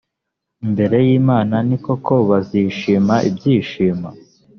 [0.65, 4.09] imbere y imana ni koko bazishima ibyishimo